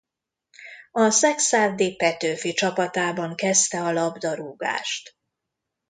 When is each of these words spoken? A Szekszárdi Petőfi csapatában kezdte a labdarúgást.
A 0.91 1.09
Szekszárdi 1.09 1.95
Petőfi 1.95 2.53
csapatában 2.53 3.35
kezdte 3.35 3.81
a 3.83 3.91
labdarúgást. 3.91 5.15